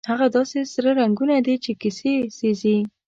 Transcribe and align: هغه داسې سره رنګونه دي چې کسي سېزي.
هغه 0.09 0.27
داسې 0.35 0.59
سره 0.73 0.89
رنګونه 1.01 1.35
دي 1.45 1.55
چې 1.63 1.71
کسي 1.81 2.13
سېزي. 2.37 2.77